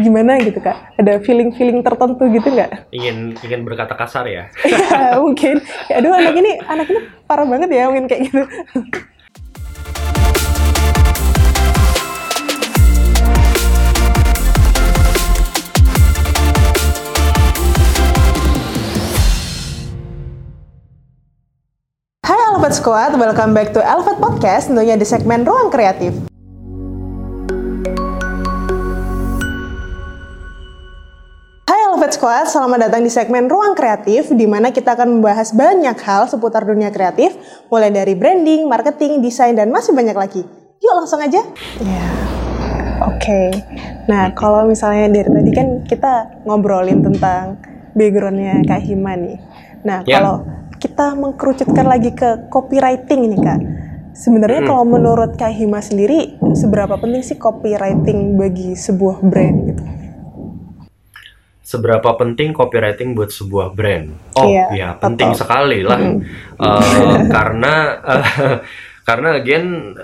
[0.00, 0.96] gimana gitu kak?
[0.96, 2.88] Ada feeling-feeling tertentu gitu nggak?
[2.90, 4.48] Ingin ingin berkata kasar ya?
[4.70, 5.60] Iya mungkin.
[5.92, 8.42] Ya, aduh anak ini anak ini parah banget ya mungkin kayak gitu.
[22.70, 26.29] Squad, welcome back to Alpha Podcast, tentunya di segmen Ruang Kreatif.
[32.10, 36.26] Alpha Squad, selamat datang di segmen Ruang Kreatif, di mana kita akan membahas banyak hal
[36.26, 37.38] seputar dunia kreatif,
[37.70, 40.42] mulai dari branding, marketing, desain, dan masih banyak lagi.
[40.82, 41.38] Yuk langsung aja.
[41.78, 42.06] Ya,
[43.06, 43.42] oke.
[44.10, 47.62] Nah, kalau misalnya dari tadi kan kita ngobrolin tentang
[47.94, 49.38] backgroundnya Kak Hima nih.
[49.86, 50.18] Nah, Ya.
[50.18, 50.42] kalau
[50.82, 53.60] kita mengkerucutkan lagi ke copywriting ini Kak.
[54.18, 54.70] Sebenarnya Hmm.
[54.74, 59.89] kalau menurut Kak Hima sendiri, seberapa penting sih copywriting bagi sebuah brand gitu?
[61.70, 64.10] Seberapa penting copywriting buat sebuah brand?
[64.34, 65.40] Oh Iya, ya penting betul.
[65.46, 66.02] sekali lah.
[66.02, 66.18] Mm.
[66.58, 68.56] Eh, karena eh,
[69.06, 69.94] karena again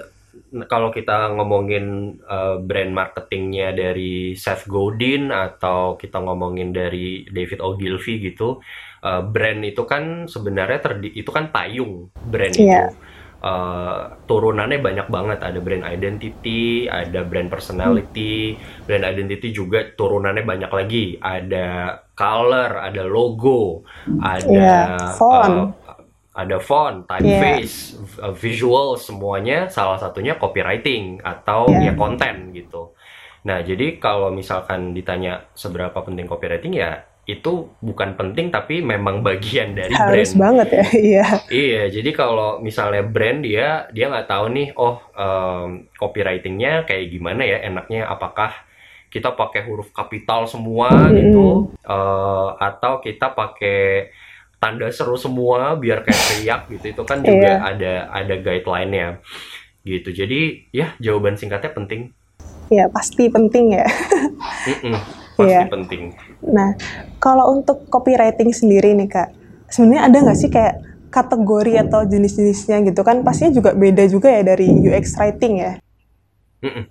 [0.70, 8.30] kalau kita ngomongin eh, brand marketingnya dari Seth Godin atau kita ngomongin dari David Ogilvy
[8.30, 8.62] gitu,
[9.02, 12.94] eh, brand itu kan sebenarnya terdi itu kan payung brand Iya.
[12.94, 13.05] itu.
[13.46, 20.72] Eh, turunannya banyak banget ada brand identity, ada brand personality, brand identity juga turunannya banyak
[20.74, 21.14] lagi.
[21.14, 23.86] Ada color, ada logo,
[24.18, 24.82] ada Iya,
[25.14, 25.78] font.
[25.78, 25.94] eh,
[26.34, 31.88] ada font, typeface, v- uh, visual semuanya salah satunya copywriting atau Iya.
[31.88, 32.98] ya konten gitu.
[33.46, 39.74] Nah, jadi kalau misalkan ditanya seberapa penting copywriting ya itu bukan penting tapi memang bagian
[39.74, 40.42] dari Harus brand.
[40.46, 41.26] banget ya, iya.
[41.50, 47.42] Iya, jadi kalau misalnya brand dia dia nggak tahu nih, oh em, copywritingnya kayak gimana
[47.42, 48.54] ya, enaknya apakah
[49.10, 51.18] kita pakai huruf kapital semua Mm-mm.
[51.18, 51.46] gitu,
[51.82, 54.10] eh, atau kita pakai
[54.56, 57.74] tanda seru semua biar kayak teriak gitu, itu kan juga Iya.
[57.74, 59.18] ada ada guideline-nya
[59.82, 60.10] gitu.
[60.10, 62.14] Jadi ya jawaban singkatnya penting,
[62.66, 63.86] Iya, pasti penting ya.
[64.66, 64.94] Mm-mm,
[65.36, 65.68] pasti Iya.
[65.68, 66.02] penting.
[66.48, 66.72] Nah,
[67.20, 69.28] kalau untuk copywriting sendiri nih Kak,
[69.68, 70.80] sebenarnya ada nggak sih kayak
[71.12, 73.20] kategori atau jenis-jenisnya gitu kan?
[73.22, 75.72] Pastinya juga beda juga ya dari UX writing ya.
[76.64, 76.84] Mm-mm.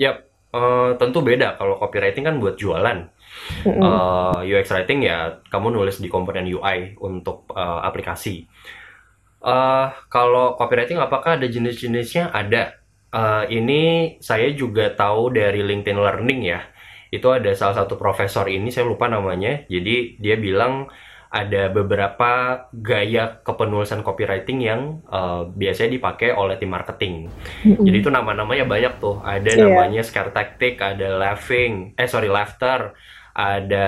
[0.00, 0.16] Yap,
[0.54, 3.10] eh, tentu beda kalau copywriting kan buat jualan.
[3.62, 3.78] Mm-mm.
[3.78, 8.46] Uh, UX writing ya kamu nulis di komponen UI untuk uh, aplikasi.
[9.40, 12.34] Uh, kalau copywriting apakah ada jenis-jenisnya?
[12.34, 12.76] Ada.
[13.10, 16.60] Uh, ini saya juga tahu dari LinkedIn Learning ya.
[17.10, 19.66] Itu ada salah satu profesor ini saya lupa namanya.
[19.66, 20.86] Jadi dia bilang
[21.30, 27.30] ada beberapa gaya kepenulisan copywriting yang uh, biasanya dipakai oleh tim marketing.
[27.62, 27.86] Mm-mm.
[27.86, 29.22] Jadi itu nama-namanya banyak tuh.
[29.22, 29.62] Ada Iya.
[29.62, 32.98] namanya scare tactic, ada laughing, eh sorry laughter,
[33.30, 33.86] ada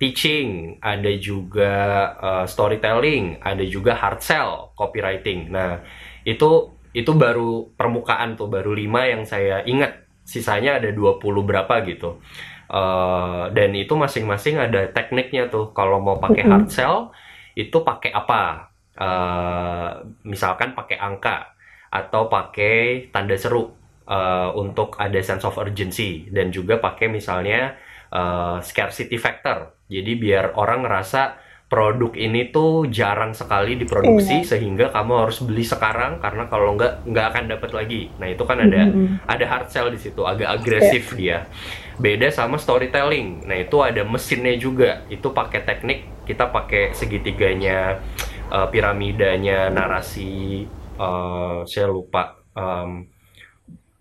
[0.00, 1.72] teaching, ada juga
[2.16, 5.52] uh, storytelling, ada juga hard sell copywriting.
[5.52, 5.84] Nah,
[6.24, 10.09] itu itu baru permukaan tuh, baru lima yang saya ingat.
[10.30, 12.22] Sisanya ada 20 berapa gitu.
[12.70, 15.74] Uh, dan itu masing-masing ada tekniknya tuh.
[15.74, 17.10] Kalau mau pakai hard sell,
[17.58, 18.70] itu pakai apa?
[18.94, 19.90] Uh,
[20.22, 21.50] misalkan pakai angka
[21.90, 23.74] atau pakai tanda seru
[24.06, 27.74] uh, untuk ada sense of urgency dan juga pakai misalnya
[28.14, 29.74] uh, scarcity factor.
[29.90, 36.18] Jadi biar orang ngerasa produk ini tuh jarang sekali diproduksi sehingga kamu harus beli sekarang
[36.18, 38.02] karena kalau nggak nggak akan dapat lagi.
[38.18, 39.22] Nah itu kan ada Mm-mm.
[39.22, 41.46] ada hard sell di situ, agak agresif dia.
[41.94, 43.46] Beda sama storytelling.
[43.46, 45.06] Nah, itu ada mesinnya juga.
[45.12, 48.02] Itu pakai teknik kita pakai segitiganya
[48.50, 50.66] eh, piramidanya narasi
[50.98, 53.06] eh, saya lupa em,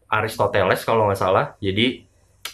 [0.10, 1.54] Aristoteles kalau nggak salah.
[1.62, 2.02] Jadi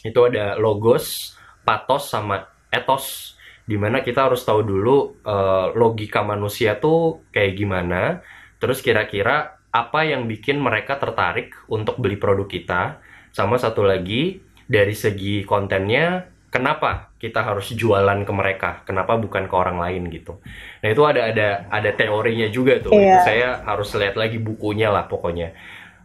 [0.03, 3.34] itu ada logos, pathos sama ethos
[3.65, 8.21] di mana kita harus tahu dulu eh, logika manusia tuh kayak gimana.
[8.61, 13.01] Terus kira-kira apa yang bikin mereka tertarik untuk beli produk kita.
[13.35, 18.69] Sama satu lagi dari segi kontennya kenapa kita harus jualan ke mereka?
[18.87, 20.39] Kenapa bukan ke orang lain gitu?
[20.79, 22.95] Nah itu ada ada ada teorinya juga tuh.
[22.95, 23.19] Itu Iya.
[23.27, 25.51] saya harus lihat lagi bukunya lah pokoknya.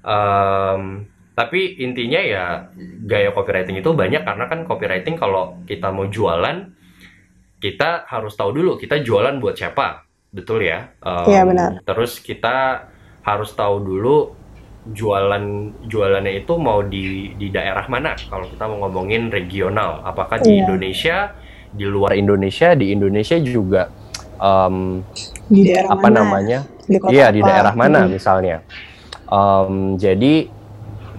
[0.02, 1.06] Em,
[1.38, 2.44] tapi intinya ya
[3.06, 4.26] gaya copywriting itu banyak.
[4.26, 6.79] Karena kan copywriting kalau kita mau jualan
[7.60, 11.70] kita harus tahu dulu kita jualan buat siapa betul ya Em, Iya, benar.
[11.84, 12.88] terus kita
[13.22, 14.16] harus tahu dulu
[14.88, 15.44] jualan
[15.84, 20.64] jualannya itu mau di di daerah mana kalau kita mau ngomongin regional apakah di Iya.
[20.64, 21.16] Indonesia
[21.70, 23.92] di luar Indonesia di Indonesia juga
[24.40, 25.04] em,
[25.46, 26.18] Di daerah apa mana?
[26.24, 26.58] namanya
[26.88, 27.48] Di Iya di apa?
[27.52, 28.14] daerah mana Mm-mm.
[28.16, 28.56] misalnya.
[29.28, 30.34] Em, jadi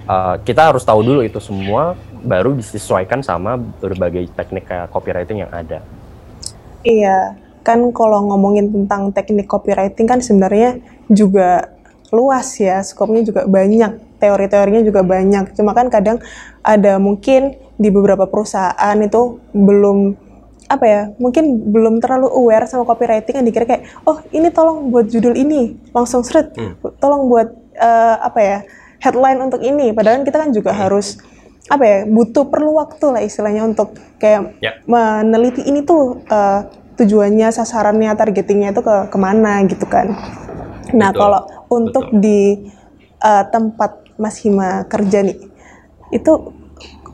[0.08, 5.86] eh, kita harus tahu dulu itu semua baru disesuaikan sama berbagai teknik copywriting yang ada.
[6.82, 10.82] Iya, kan kalau ngomongin tentang teknik copywriting kan sebenarnya
[11.12, 11.70] juga
[12.10, 15.56] luas ya, skopnya juga banyak, teori-teorinya juga banyak.
[15.56, 16.20] Cuma kan kadang
[16.66, 20.30] ada mungkin di beberapa perusahaan itu belum
[20.72, 25.12] apa ya mungkin belum terlalu aware sama copywriting yang dikira kayak oh ini tolong buat
[25.12, 26.80] judul ini langsung seret hmm.
[26.96, 28.58] tolong buat uh, apa ya
[29.04, 30.80] headline untuk ini padahal kita kan juga hmm.
[30.80, 31.20] harus
[31.72, 34.76] apa ya butuh perlu waktu lah istilahnya untuk kayak yeah.
[34.84, 36.68] meneliti ini tuh uh,
[37.00, 40.12] tujuannya, sasarannya, targetingnya itu ke ke mana gitu kan.
[40.92, 41.20] Nah Betul.
[41.24, 41.42] kalau
[41.72, 42.20] untuk Betul.
[42.20, 42.42] di
[43.24, 45.40] uh, tempat Mas Hima kerja nih,
[46.12, 46.32] itu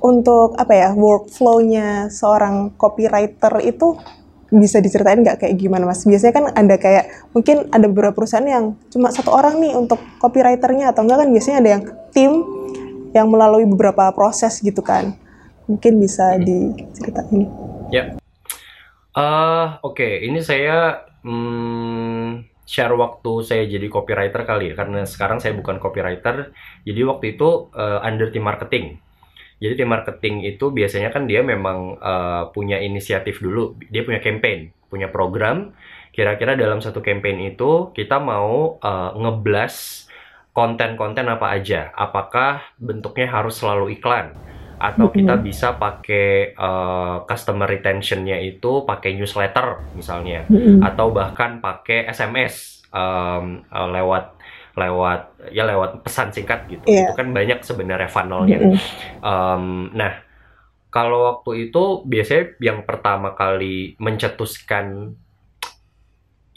[0.01, 3.97] untuk apa ya workflownya seorang copywriter itu
[4.47, 6.07] bisa diceritain nggak kayak gimana mas?
[6.07, 7.05] Biasanya kan ada kayak
[7.35, 11.57] mungkin ada beberapa perusahaan yang cuma satu orang nih untuk copywriternya atau enggak kan biasanya
[11.61, 11.83] ada yang
[12.15, 12.31] tim
[13.17, 15.17] yang melalui beberapa proses gitu kan.
[15.65, 16.45] Mungkin bisa hmm.
[16.45, 17.41] diceritain.
[17.89, 18.15] Ya,
[19.17, 20.13] Uh, Oke, okay.
[20.29, 26.53] ini saya hmm, share waktu saya jadi copywriter kali ya, karena sekarang saya bukan copywriter.
[26.85, 29.01] Jadi waktu itu uh, under team marketing.
[29.57, 34.69] Jadi tim marketing itu biasanya kan dia memang uh, punya inisiatif dulu, dia punya campaign,
[34.85, 35.73] punya program.
[36.13, 40.05] Kira-kira dalam satu campaign itu kita mau uh, ngeblas
[40.57, 41.93] konten-konten apa aja.
[41.93, 44.33] Apakah bentuknya harus selalu iklan?
[44.77, 50.45] atau kita bisa pakai uh, customer retentionnya itu pakai newsletter misalnya
[50.85, 54.37] atau bahkan pakai SMS um, uh, lewat
[54.77, 57.09] lewat ya lewat pesan singkat gitu yeah.
[57.09, 58.77] itu kan banyak sebenarnya funnelnya
[59.25, 60.21] um, nah
[60.93, 65.17] kalau waktu itu biasanya yang pertama kali mencetuskan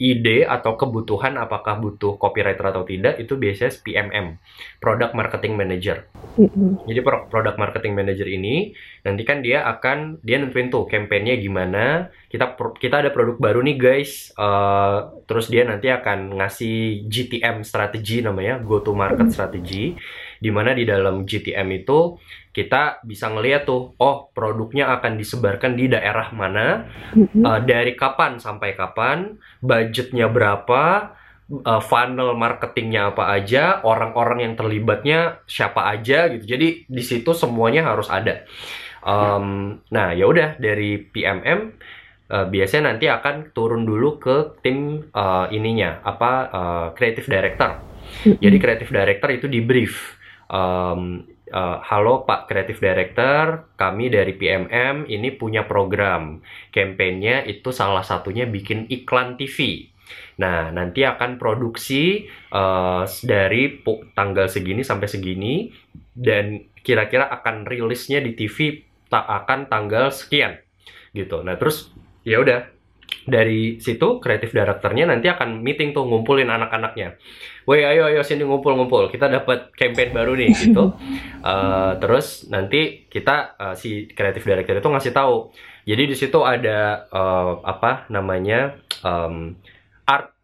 [0.01, 4.41] ide atau kebutuhan apakah butuh copywriter atau tidak itu biasanya PMM,
[4.81, 6.09] Product Marketing Manager.
[6.41, 6.89] Mm-hmm.
[6.89, 8.73] Jadi Product Marketing Manager ini
[9.05, 11.83] nanti kan dia akan dia nentuin tuh kampanyenya gimana.
[12.31, 18.23] Kita kita ada produk baru nih guys, uh, terus dia nanti akan ngasih GTM strategi
[18.23, 19.35] namanya, go to market mm-hmm.
[19.35, 19.99] strategy,
[20.41, 22.17] di mana di dalam GTM itu
[22.51, 27.43] kita bisa ngeliat tuh, oh produknya akan disebarkan di daerah mana, mm-hmm.
[27.47, 31.15] uh, dari kapan sampai kapan, budgetnya berapa,
[31.63, 36.43] uh, funnel marketingnya apa aja, orang-orang yang terlibatnya siapa aja gitu.
[36.43, 38.43] Jadi di situ semuanya harus ada.
[39.01, 41.59] Um, nah ya udah dari PMM
[42.29, 47.79] uh, biasanya nanti akan turun dulu ke tim uh, ininya apa uh, creative director.
[47.79, 48.43] Mm-hmm.
[48.43, 50.19] Jadi creative director itu di brief.
[50.51, 56.39] Um, uh, halo Pak Creative Director, kami dari PMM ini punya program.
[56.71, 59.87] Kampanyenya itu salah satunya bikin iklan TV.
[60.39, 63.79] Nah, nanti akan produksi uh, dari
[64.17, 65.71] tanggal segini sampai segini
[66.15, 70.57] dan kira-kira akan rilisnya di TV tak akan tanggal sekian
[71.13, 71.43] gitu.
[71.43, 71.91] Nah, terus
[72.25, 72.80] ya udah
[73.31, 77.15] dari situ kreatif directornya nanti akan meeting tuh ngumpulin anak-anaknya.
[77.63, 79.07] Woi ayo ayo sini ngumpul-ngumpul.
[79.07, 80.91] Kita dapat campaign baru nih gitu.
[81.39, 85.55] uh, terus nanti kita uh, si kreatif director itu ngasih tahu.
[85.87, 89.55] Jadi di situ ada uh, apa namanya um,
[90.03, 90.35] art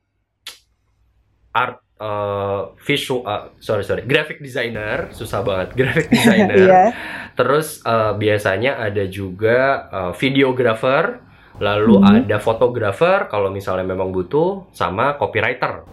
[1.52, 6.58] art uh, visual uh, sorry sorry graphic designer susah banget graphic designer.
[6.58, 6.90] yeah.
[7.38, 11.27] Terus uh, biasanya ada juga uh, videographer
[11.58, 12.08] lalu hmm.
[12.24, 15.86] ada fotografer kalau misalnya memang butuh sama copywriter.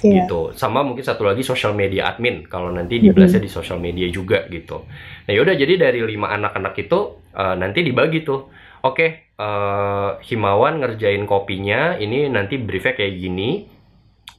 [0.00, 0.24] Yeah.
[0.24, 0.56] gitu.
[0.56, 4.48] Sama mungkin satu lagi social media admin kalau nanti di mm di social media juga
[4.48, 4.88] gitu.
[5.28, 8.48] Nah yaudah jadi dari lima anak-anak itu uh, nanti dibagi tuh.
[8.80, 13.68] Oke okay, uh, eh, Himawan ngerjain kopinya ini nanti briefnya kayak gini.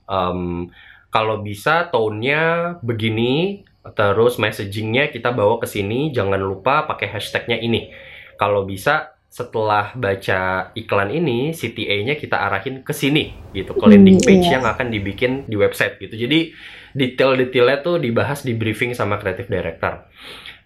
[0.09, 0.73] Um,
[1.13, 3.61] kalau bisa tone-nya begini
[3.93, 6.09] terus messagingnya kita bawa ke sini.
[6.09, 7.93] Jangan lupa pakai hashtagnya ini.
[8.41, 14.27] Kalau bisa setelah baca iklan ini, CTA-nya kita arahin ke sini gitu, ke landing hmm,
[14.27, 16.19] page hmm, yang akan dibikin di website gitu.
[16.19, 16.51] Jadi
[16.91, 20.03] detail-detailnya tuh dibahas di briefing sama creative director.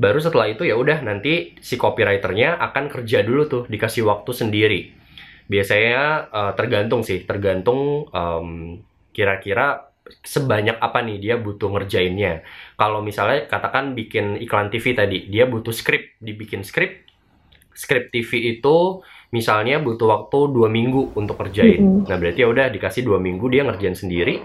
[0.02, 4.82] Baru setelah itu ya udah nanti si copywriternya akan kerja dulu tuh dikasih waktu sendiri.
[5.46, 8.82] Biasanya uh, tergantung sih, tergantung um,
[9.14, 9.94] kira-kira
[10.26, 12.42] sebanyak apa nih dia butuh ngerjainnya.
[12.82, 17.05] Kalau misalnya katakan bikin iklan TV tadi, dia butuh script, dibikin script
[17.76, 19.04] script TV itu
[19.36, 21.84] misalnya butuh waktu dua minggu untuk kerjain.
[21.84, 22.08] Mm -hmm.
[22.08, 24.42] Nah berarti ya udah dikasih dua minggu dia ngerjain sendiri,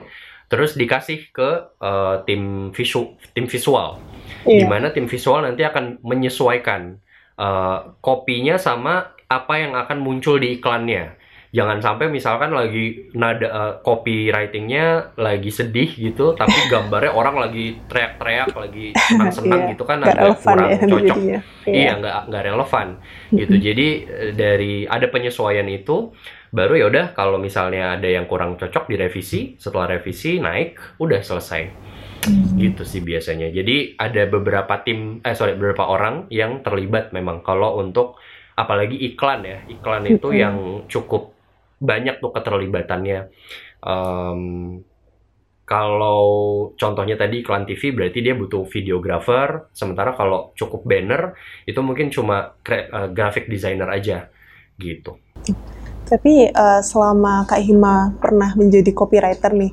[0.51, 4.03] terus dikasih ke uh, tim visual, tim visual,
[4.43, 4.61] yeah.
[4.61, 6.99] di mana tim visual nanti akan menyesuaikan
[7.39, 11.20] uh, kopinya sama apa yang akan muncul di iklannya.
[11.51, 18.55] Jangan sampai misalkan lagi nada uh, copywritingnya lagi sedih gitu tapi gambarnya orang lagi teriak-teriak
[18.55, 21.17] lagi senang-senang Iya, gitu kan agak kurang ya cocok.
[21.19, 21.41] jadinya.
[21.67, 21.91] iya.
[21.99, 22.89] Nggak nggak relevan
[23.35, 23.55] gitu.
[23.59, 26.15] Jadi eh, dari ada penyesuaian itu
[26.51, 29.59] baru ya udah kalau misalnya ada yang kurang cocok direvisi.
[29.59, 31.63] Setelah revisi naik udah selesai.
[32.55, 33.51] Gitu sih biasanya.
[33.51, 37.43] Jadi ada beberapa tim eh sorry beberapa orang yang terlibat memang.
[37.43, 38.23] Kalau untuk
[38.55, 39.59] apalagi iklan ya.
[39.67, 41.40] Iklan itu yang cukup
[41.81, 43.33] banyak tuh keterlibatannya
[43.81, 44.41] Em,
[45.65, 46.23] kalau
[46.75, 51.33] contohnya tadi iklan TV berarti dia butuh videographer sementara kalau cukup banner
[51.65, 54.29] itu mungkin cuma eh, graphic designer aja
[54.77, 55.17] gitu
[56.11, 59.73] Tapi eh, selama Kak Hima pernah menjadi copywriter nih,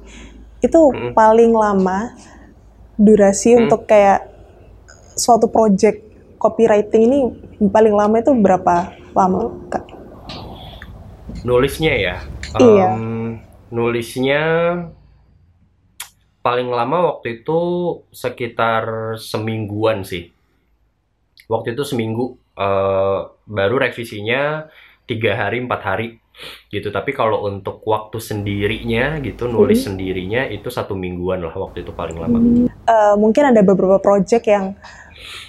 [0.62, 1.12] itu Mm.
[1.18, 2.14] paling lama
[2.96, 3.62] durasi Mm.
[3.66, 4.30] untuk kayak
[5.18, 5.98] suatu project
[6.38, 7.20] copywriting ini
[7.74, 9.87] paling lama itu berapa lama, Kak?
[11.44, 12.17] Nulisnya ya.
[12.58, 12.88] Iya.
[12.96, 14.44] Em, nulisnya
[16.41, 17.60] paling lama waktu itu
[18.15, 20.32] sekitar semingguan sih.
[21.51, 24.72] Waktu itu seminggu eh, baru revisinya
[25.08, 26.08] tiga hari empat hari
[26.70, 26.94] gitu.
[26.94, 32.17] Tapi kalau untuk waktu sendirinya gitu nulis sendirinya itu satu mingguan lah waktu itu paling
[32.17, 32.38] lama.
[32.67, 34.77] Eh, mungkin ada beberapa project yang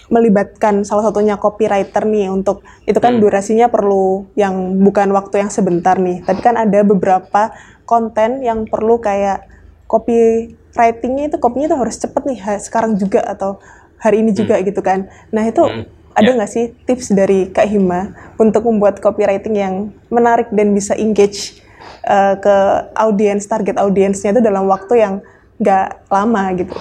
[0.09, 3.23] melibatkan salah satunya copywriter nih untuk itu kan Hmm.
[3.23, 7.53] durasinya perlu yang bukan waktu yang sebentar nih tapi kan ada beberapa
[7.85, 9.45] konten yang perlu kayak
[9.85, 13.61] copywritingnya itu kopinya itu harus cepet nih sekarang juga atau
[13.99, 15.85] hari ini juga gitu kan nah itu Hmm.
[16.13, 16.35] ada Ya.
[16.35, 19.75] nggak sih tips dari Kak Hima untuk membuat copywriting yang
[20.09, 21.61] menarik dan bisa engage
[22.03, 22.57] eh, ke
[22.97, 25.15] audiens target audiensnya itu dalam waktu yang
[25.59, 26.75] nggak lama gitu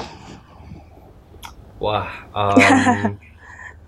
[1.78, 2.78] Wah, em,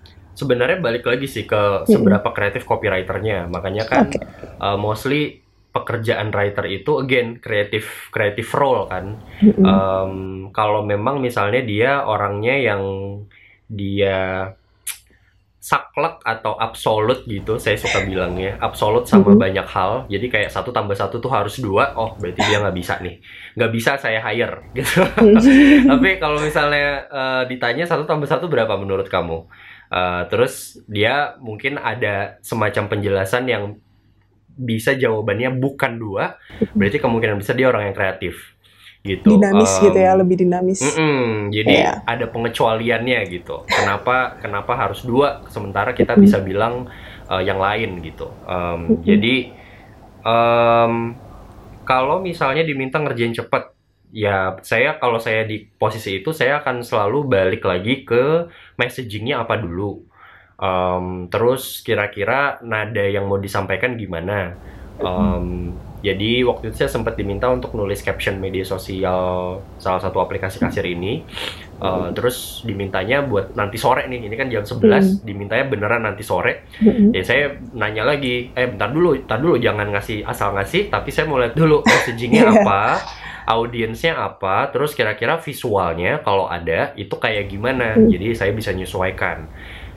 [0.40, 3.50] sebenarnya balik lagi sih ke seberapa kreatif copywriternya.
[3.50, 4.20] Makanya kan Oke.
[4.64, 9.06] eh, mostly pekerjaan writer itu again kreatif kreatif role kan.
[9.42, 9.64] Mm-mm.
[9.64, 10.14] Em,
[10.56, 12.82] kalau memang misalnya dia orangnya yang
[13.70, 14.50] dia
[15.60, 19.38] saklek atau absolut gitu, saya suka bilangnya absolut sama Mhm.
[19.38, 19.92] banyak hal.
[20.08, 21.92] Jadi kayak satu tambah satu tuh harus dua.
[21.94, 23.20] Oh, berarti dia nggak bisa nih.
[23.60, 25.04] Nggak bisa saya hire gitu.
[25.92, 29.44] Tapi kalau misalnya eh, ditanya satu tambah satu berapa menurut kamu?
[29.92, 33.76] Eh, terus dia mungkin ada semacam penjelasan yang
[34.50, 36.36] bisa jawabannya bukan dua,
[36.74, 38.56] berarti kemungkinan besar dia orang yang kreatif
[39.00, 39.40] gitu.
[39.40, 41.92] dinamis Em, gitu ya lebih dinamis mm-mm, jadi Iya.
[42.04, 43.64] ada pengecualiannya gitu.
[43.64, 46.84] Kenapa kenapa harus dua sementara kita bisa bilang
[47.32, 48.28] eh, yang lain gitu.
[48.44, 49.00] Mm-mm.
[49.00, 49.56] Jadi
[50.20, 50.94] em,
[51.88, 53.72] kalau misalnya diminta ngerjain cepet,
[54.12, 59.56] ya saya kalau saya di posisi itu saya akan selalu balik lagi ke messagingnya apa
[59.56, 60.04] dulu.
[60.60, 64.60] Em, terus kira-kira nada yang mau disampaikan gimana?
[65.00, 70.56] Em, jadi waktu itu saya sempat diminta untuk nulis caption media sosial salah satu aplikasi
[70.56, 71.20] kasir ini.
[71.80, 76.68] Eh, terus dimintanya buat nanti sore nih, ini kan jam 11, dimintanya beneran nanti sore.
[76.80, 77.16] Mm-mm.
[77.16, 81.24] Ya saya nanya lagi, eh bentar dulu, bentar dulu jangan ngasih asal ngasih, tapi saya
[81.24, 82.52] mau lihat dulu messagingnya Iya.
[82.64, 82.82] apa,
[83.48, 87.96] audiensnya apa, terus kira-kira visualnya kalau ada itu kayak gimana.
[87.96, 88.12] Hmm.
[88.12, 89.48] Jadi saya bisa menyesuaikan.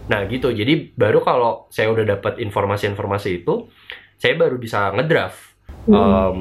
[0.08, 3.68] Nah gitu, jadi baru kalau saya udah dapat informasi-informasi itu,
[4.20, 5.53] saya baru bisa ngedraft.
[5.84, 5.96] Mm.
[5.96, 6.40] Em,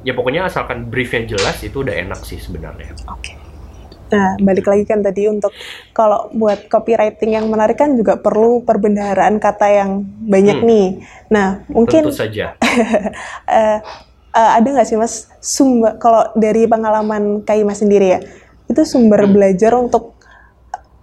[0.00, 2.96] ya pokoknya asalkan briefnya jelas itu udah enak sih sebenarnya.
[3.04, 3.36] Oke.
[4.08, 5.52] Nah, balik lagi kan tadi untuk
[5.92, 10.68] kalau buat copywriting yang menarik kan juga perlu perbendaharaan kata yang banyak Hmm.
[10.68, 10.88] nih.
[11.28, 12.56] Nah, mungkin Tentu saja.
[13.44, 13.78] eh,
[14.32, 18.20] eh, ada nggak sih mas sumber kalau dari pengalaman Kaima sendiri ya,
[18.64, 19.36] itu sumber Hmm.
[19.36, 20.16] belajar untuk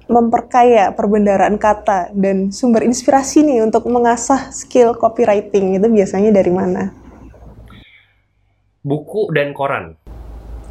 [0.06, 7.05] memperkaya perbendaharaan kata dan sumber inspirasi nih untuk mengasah skill copywriting itu biasanya dari mana?
[8.86, 9.98] Buku dan koran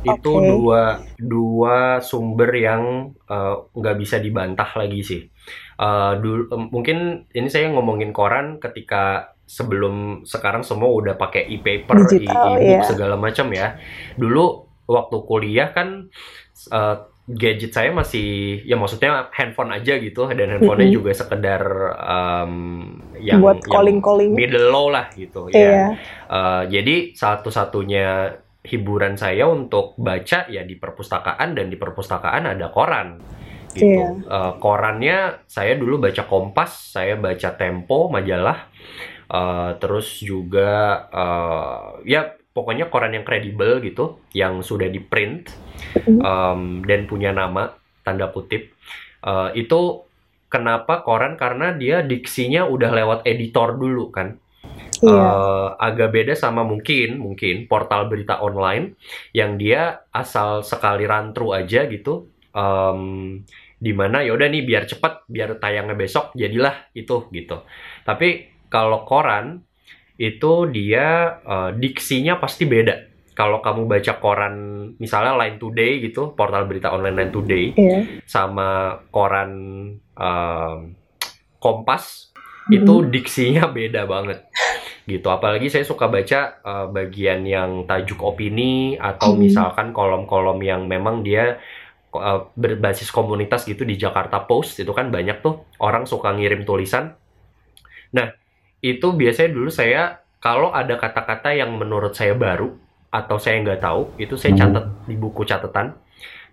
[0.04, 5.22] itu dua dua sumber yang eh, nggak bisa dibantah lagi sih
[5.74, 6.98] Eh, dulu em, mungkin
[7.34, 12.86] ini saya ngomongin koran ketika sebelum sekarang semua udah pakai e-paper, e- e-book iya.
[12.86, 13.74] segala macam ya.
[14.14, 16.06] Dulu waktu kuliah kan
[16.70, 21.62] eh, gadget saya masih ya maksudnya handphone aja gitu dan handphonenya juga sekedar
[21.96, 22.52] em,
[23.16, 24.32] yang Buat yang calling-calling.
[24.36, 25.56] middle low lah gitu ya.
[25.56, 25.84] Iya.
[26.28, 33.16] Eh, jadi satu-satunya hiburan saya untuk baca ya di perpustakaan dan di perpustakaan ada koran
[33.72, 33.88] gitu.
[33.88, 34.08] Iya.
[34.20, 38.68] Eh, korannya saya dulu baca Kompas, saya baca Tempo majalah,
[39.24, 45.50] Eh, terus juga eh, ya pokoknya koran yang kredibel gitu, yang sudah di print
[46.06, 46.22] Mhm.
[46.22, 47.74] em, dan punya nama
[48.06, 48.72] tanda kutip.
[49.26, 49.80] Eh, itu
[50.46, 54.38] kenapa koran karena dia diksinya udah lewat editor dulu kan.
[55.02, 55.10] Iya.
[55.10, 58.96] Eh, agak beda sama mungkin mungkin portal berita online
[59.36, 63.36] yang dia asal sekali run through aja gitu um,
[63.76, 67.66] di mana ya udah nih biar cepet biar tayangnya besok jadilah itu gitu
[68.06, 69.60] tapi kalau koran
[70.14, 71.06] itu dia
[71.42, 72.94] eh, diksinya pasti beda
[73.34, 74.54] kalau kamu baca koran
[74.96, 77.98] misalnya Line Today gitu portal berita online Line Today Iya.
[78.24, 78.68] sama
[79.10, 79.50] koran
[80.14, 80.78] um,
[81.58, 82.30] Kompas
[82.70, 83.10] itu Mhm.
[83.10, 84.46] diksinya beda banget
[85.04, 89.44] gitu apalagi saya suka baca uh, bagian yang tajuk opini atau Hmm.
[89.44, 91.60] misalkan kolom-kolom yang memang dia
[92.14, 97.18] uh, berbasis komunitas gitu di Jakarta Post itu kan banyak tuh orang suka ngirim tulisan
[98.14, 98.30] nah
[98.84, 102.68] itu biasanya dulu saya kalau ada kata-kata yang menurut saya baru
[103.08, 105.96] atau saya nggak tahu itu saya catat di buku catatan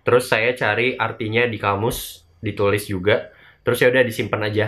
[0.00, 3.28] terus saya cari artinya di kamus ditulis juga
[3.60, 4.66] terus ya udah disimpan aja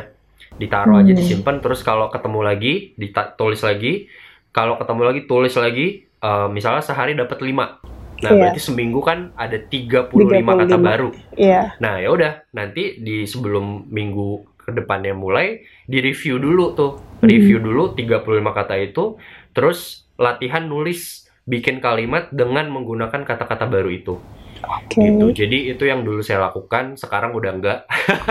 [0.54, 1.18] ditaruh aja Hmm.
[1.18, 4.12] disimpan terus kalau ketemu lagi ditulis lagi
[4.52, 7.85] kalau ketemu lagi tulis lagi Eh, misalnya sehari dapat 5
[8.25, 8.40] nah Iya.
[8.49, 10.80] berarti seminggu kan ada 35, kata 35.
[10.80, 11.76] baru Iya.
[11.76, 17.31] nah ya udah nanti di sebelum minggu ke depannya mulai di review dulu tuh Hmm.
[17.31, 18.21] review dulu 35
[18.53, 19.17] kata itu
[19.50, 24.17] terus latihan nulis bikin kalimat dengan menggunakan kata-kata baru itu
[24.64, 24.97] Oke.
[24.97, 25.45] gitu.
[25.45, 27.79] Jadi itu yang dulu saya lakukan, sekarang udah enggak.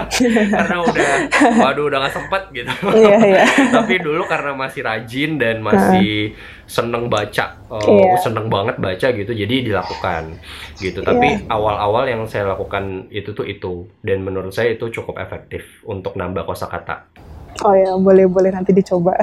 [0.58, 1.10] karena udah
[1.62, 2.74] waduh udah nggak sempet gitu.
[2.90, 3.44] Iya, iya.
[3.78, 6.34] Tapi dulu karena masih rajin dan masih
[6.66, 8.18] seneng baca, eh, Iya.
[8.18, 10.42] seneng banget baca gitu, jadi dilakukan
[10.82, 11.06] gitu.
[11.06, 16.18] Tapi awal-awal yang saya lakukan itu tuh itu dan menurut saya itu cukup efektif untuk
[16.18, 17.14] nambah kosakata.
[17.62, 19.14] Oh ya, boleh-boleh nanti dicoba.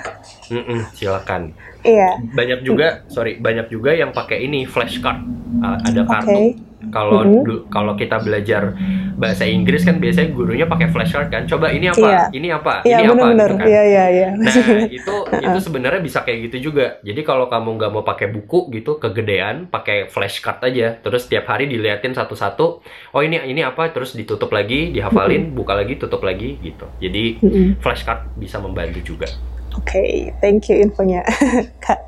[0.54, 1.50] Mm-mm, silakan.
[1.82, 2.22] Iya.
[2.34, 5.18] Banyak juga, sorry, banyak juga yang pakai ini flashcard.
[5.60, 6.69] Uh, ada kartu.
[6.88, 7.44] Kalau Mhm.
[7.44, 8.72] du- kalau kita belajar
[9.14, 11.44] bahasa Inggris kan biasanya gurunya pakai flashcard kan.
[11.44, 12.00] Coba ini apa?
[12.00, 12.22] Iya.
[12.32, 12.74] Ini apa?
[12.80, 13.48] Iya, ini apa benar-benar.
[13.48, 13.66] gitu kan.
[13.68, 14.28] Iya, iya, iya.
[14.32, 14.54] Nah,
[14.96, 16.96] itu itu sebenarnya bisa kayak gitu juga.
[17.04, 20.96] Jadi kalau kamu nggak mau pakai buku gitu, kegedean, pakai flashcard aja.
[20.96, 22.80] Terus tiap hari diliatin satu-satu.
[23.12, 23.92] Oh ini ini apa?
[23.92, 26.88] Terus ditutup lagi, dihafalin, buka lagi, tutup lagi gitu.
[26.96, 27.76] Jadi Mm-mm.
[27.78, 29.28] flashcard bisa membantu juga.
[29.76, 31.22] Oke, thank you infonya,
[31.84, 32.00] Kak.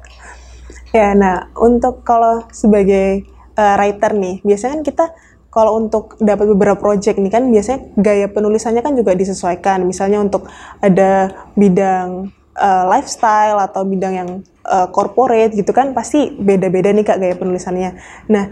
[0.91, 3.23] Ya, nah untuk kalau sebagai
[3.57, 5.05] uh, writer nih, biasanya kan kita
[5.53, 9.85] kalau untuk dapat beberapa project nih kan biasanya gaya penulisannya kan juga disesuaikan.
[9.85, 10.49] Misalnya untuk
[10.81, 14.31] ada bidang uh, lifestyle atau bidang yang
[14.65, 18.01] uh, corporate gitu kan pasti beda-beda nih Kak gaya penulisannya.
[18.33, 18.45] Nah,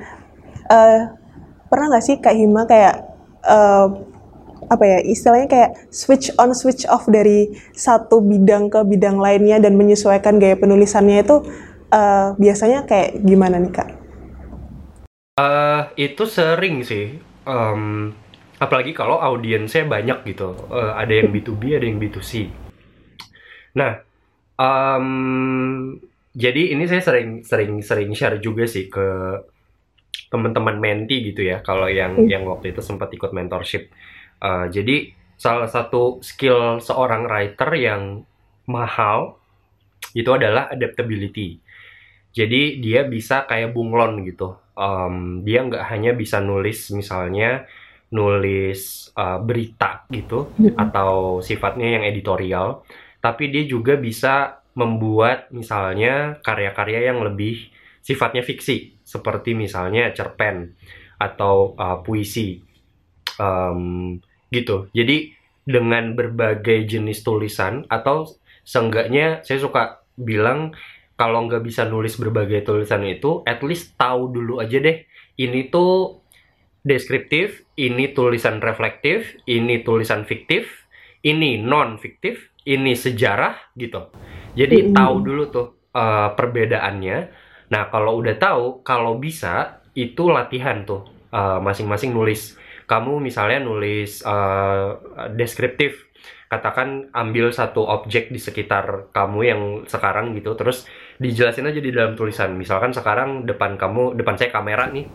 [0.69, 0.99] uh,
[1.73, 2.95] pernah nggak sih Kak Hima kayak
[3.49, 3.89] uh,
[4.69, 9.75] apa ya istilahnya kayak switch on switch off dari satu bidang ke bidang lainnya dan
[9.75, 11.43] menyesuaikan gaya penulisannya itu
[11.91, 14.00] uh, biasanya kayak gimana nih kak?
[15.40, 17.16] Eh, itu sering sih.
[17.48, 18.12] Em,
[18.61, 20.53] apalagi kalau audiensnya banyak gitu.
[20.68, 22.33] Eh, ada yang B2B, ada yang B2C.
[23.81, 23.92] Nah,
[24.61, 25.07] em,
[26.37, 29.07] jadi ini saya sering sering sering share juga sih ke
[30.31, 31.64] teman-teman menti gitu ya.
[31.64, 32.29] Kalau yang Hmm.
[32.29, 33.88] yang waktu itu sempat ikut mentorship.
[34.40, 34.96] Eh, jadi
[35.40, 38.03] salah satu skill seorang writer yang
[38.68, 39.40] mahal
[40.12, 41.59] itu adalah adaptability.
[42.31, 44.55] Jadi dia bisa kayak bunglon gitu.
[44.81, 47.69] Em, dia nggak hanya bisa nulis misalnya
[48.11, 52.83] nulis uh, berita gitu atau sifatnya yang editorial,
[53.21, 60.75] tapi dia juga bisa membuat misalnya karya-karya yang lebih sifatnya fiksi, seperti misalnya cerpen
[61.21, 62.64] atau uh, puisi,
[63.40, 64.19] Em,
[64.53, 64.93] gitu.
[64.93, 65.33] Jadi
[65.64, 68.29] dengan berbagai jenis tulisan atau
[68.66, 70.77] seenggaknya saya suka bilang
[71.21, 75.05] kalau nggak bisa nulis berbagai tulisan itu, at least tahu dulu aja deh.
[75.37, 76.25] Ini tuh
[76.81, 80.89] deskriptif, ini tulisan reflektif, ini tulisan fiktif,
[81.21, 84.09] ini non fiktif, ini sejarah gitu.
[84.57, 84.97] Jadi Mm.
[84.97, 87.19] tahu dulu tuh uh, perbedaannya.
[87.69, 91.05] Nah kalau udah tahu, kalau bisa itu latihan tuh
[91.37, 92.57] uh, masing-masing nulis.
[92.89, 94.97] Kamu misalnya nulis uh,
[95.37, 96.10] deskriptif,
[96.51, 100.83] katakan ambil satu objek di sekitar kamu yang sekarang gitu, terus
[101.23, 102.59] dijelasin aja di dalam tulisan.
[102.59, 105.07] Misalkan sekarang depan kamu, depan saya kamera nih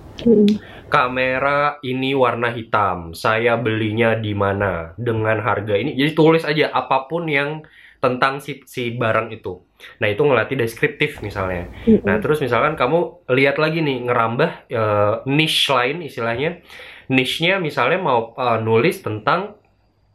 [0.87, 3.11] kamera ini warna hitam.
[3.11, 5.97] Saya belinya di mana dengan harga ini.
[5.99, 7.67] Jadi tulis aja apa pun yang
[7.99, 9.65] tentang si, si barang itu.
[9.99, 11.67] Nah, itu ngelatih deskriptif misalnya.
[12.05, 16.61] Nah, terus misalkan kamu lihat lagi nih ngerambah eh, niche lain istilahnya.
[17.09, 19.57] Niche-nya misalnya mau eh, nulis tentang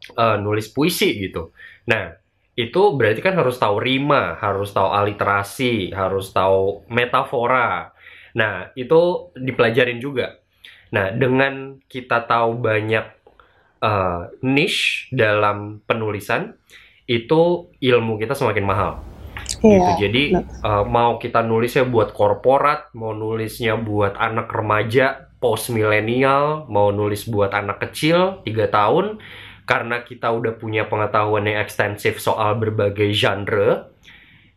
[0.09, 1.53] eh, nulis puisi gitu.
[1.87, 2.13] Nah,
[2.55, 7.95] itu berarti kan harus tahu rima, harus tahu aliterasi, harus tahu metafora.
[8.35, 10.39] Nah, itu dipelajarin juga.
[10.91, 13.05] Nah, dengan kita tahu banyak
[13.79, 16.53] uh, niche dalam penulisan,
[17.07, 18.91] itu ilmu kita semakin mahal.
[19.63, 19.91] gitu.
[20.07, 20.23] Jadi
[20.63, 27.25] uh, mau kita nulisnya buat korporat, mau nulisnya buat anak remaja, post milenial, mau nulis
[27.25, 29.05] buat anak kecil 3 tahun,
[29.65, 33.91] karena kita udah punya pengetahuan yang ekstensif soal berbagai genre,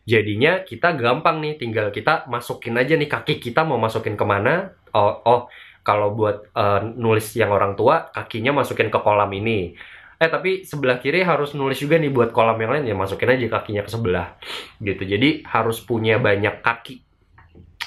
[0.03, 4.75] jadinya kita gampang nih, tinggal kita masukin aja nih kaki kita mau masukin ke mana.
[4.95, 5.41] Oh, oh
[5.85, 9.75] kalau buat uh, nulis yang orang tua, kakinya masukin ke kolam ini
[10.15, 13.59] eh tapi sebelah kiri harus nulis juga nih buat kolam yang lain ya masukin aja
[13.59, 14.39] kakinya ke sebelah
[14.79, 17.03] gitu jadi harus punya banyak kaki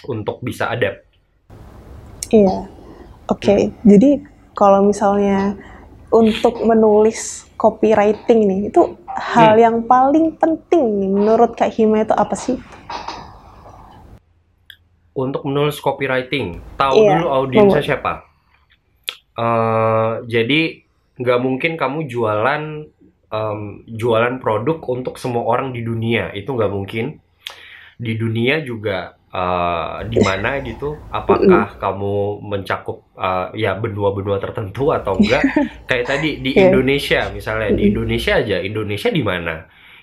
[0.04, 1.00] untuk bisa ada
[2.28, 2.68] iya
[3.32, 3.72] oke okay.
[3.80, 4.20] jadi
[4.52, 5.56] kalau misalnya
[6.08, 9.62] untuk menulis copywriting nih itu hal hmm.
[9.62, 12.56] yang paling penting nih menurut Kak Hima itu apa sih?
[15.12, 18.22] Untuk menulis copywriting tahu iya, dulu audiensnya siapa?
[19.34, 20.86] Uh, jadi
[21.18, 22.86] nggak mungkin kamu jualan
[23.34, 27.18] um, jualan produk untuk semua orang di dunia itu nggak mungkin.
[27.98, 30.96] Di dunia juga uh, di mana gitu?
[31.12, 35.42] Apakah kamu mencakup uh, ya benua-benua tertentu atau enggak?
[35.88, 36.68] Kayak tadi di yeah.
[36.68, 38.56] Indonesia misalnya di Indonesia aja.
[38.60, 39.54] Indonesia di mana?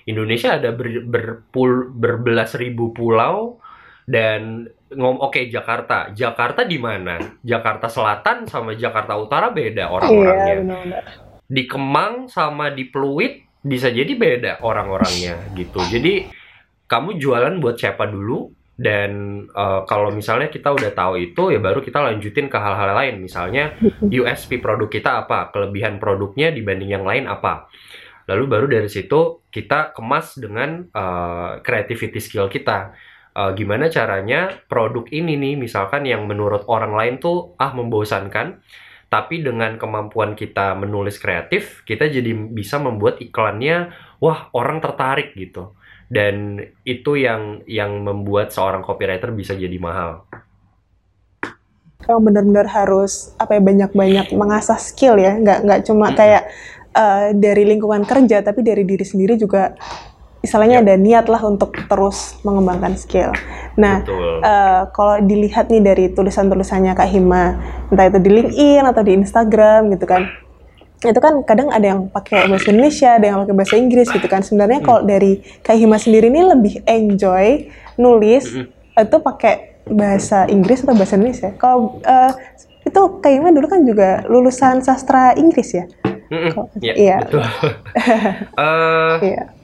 [0.06, 3.58] Indonesia ada ber, berpul, berbelas ribu pulau
[4.06, 6.14] dan ngom oke okay, Jakarta.
[6.14, 7.18] Jakarta di mana?
[7.42, 10.54] Jakarta Selatan sama Jakarta Utara beda orang-orangnya.
[10.62, 11.00] Iya,
[11.46, 15.82] di Kemang sama di Pluit bisa jadi beda orang-orangnya gitu.
[15.82, 16.30] Jadi
[16.86, 21.80] kamu jualan buat siapa dulu dan uh, kalau misalnya kita udah tahu itu ya baru
[21.80, 23.24] kita lanjutin ke hal-hal lain.
[23.24, 23.72] Misalnya
[24.20, 25.48] USP produk kita apa?
[25.48, 27.72] Kelebihan produknya dibanding yang lain apa?
[28.28, 32.92] Lalu baru dari situ kita kemas dengan uh, creativity skill kita.
[33.36, 38.64] Uh, gimana caranya produk ini nih misalkan yang menurut orang lain tuh ah membosankan
[39.12, 43.92] tapi dengan kemampuan kita menulis kreatif kita jadi bisa membuat iklannya
[44.24, 45.75] wah orang tertarik gitu
[46.06, 50.26] dan itu yang yang membuat seorang copywriter bisa jadi mahal.
[52.06, 55.34] Kamu benar-benar harus apa ya banyak-banyak mengasah skill ya.
[55.34, 56.46] Nggak nggak cuma kayak
[56.94, 59.74] uh, dari lingkungan kerja tapi dari diri sendiri juga
[60.46, 63.34] istilahnya ada niat lah untuk terus mengembangkan skill.
[63.74, 67.58] Nah, uh, kalau dilihat nih dari tulisan-tulisannya Kak Hima,
[67.90, 70.30] entah itu di LinkedIn atau di Instagram gitu kan,
[71.04, 74.40] itu kan kadang ada yang pakai bahasa Indonesia, ada yang pakai bahasa Inggris gitu kan.
[74.40, 75.10] Sebenarnya kalau hmm.
[75.10, 77.68] dari Kak Hima sendiri ini lebih enjoy
[78.00, 78.96] nulis hmm.
[78.96, 81.52] itu pakai bahasa Inggris atau bahasa Indonesia?
[81.60, 82.32] Kalau uh,
[82.82, 85.84] itu Kak Hima dulu kan juga lulusan sastra Inggris ya?
[86.26, 86.52] Mm -mm.
[86.82, 87.38] Iya, iya, betul.
[87.38, 89.54] uh, iya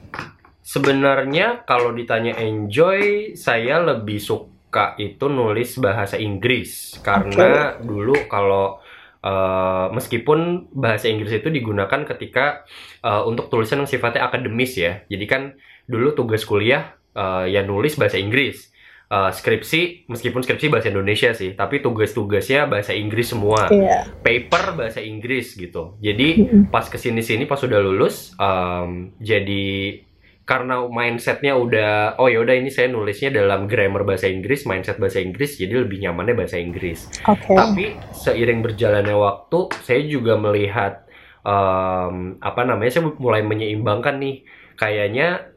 [0.63, 7.83] Sebenarnya kalau ditanya enjoy, saya lebih suka itu nulis bahasa Inggris karena okay.
[7.83, 8.79] dulu kalau
[9.23, 12.67] uh, meskipun bahasa Inggris itu digunakan ketika
[13.01, 15.01] uh, untuk tulisan yang sifatnya akademis ya.
[15.07, 15.41] Jadi kan
[15.87, 18.69] dulu tugas kuliah uh, ya nulis bahasa Inggris.
[19.13, 23.69] Uh, skripsi meskipun skripsi bahasa Indonesia sih, tapi tugas-tugasnya bahasa Inggris semua.
[23.69, 24.09] Yeah.
[24.25, 26.01] Paper bahasa Inggris gitu.
[26.01, 30.01] Jadi pas ke sini sini pas sudah lulus, um, jadi
[30.43, 35.23] karena mindsetnya udah oh ya udah ini saya nulisnya dalam grammar bahasa Inggris mindset bahasa
[35.23, 37.55] Inggris jadi lebih nyamannya bahasa Inggris okay.
[37.55, 41.07] tapi seiring berjalannya waktu saya juga melihat
[41.47, 44.43] um, apa namanya saya mulai menyeimbangkan nih
[44.75, 45.47] kayaknya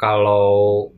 [0.00, 0.88] kalau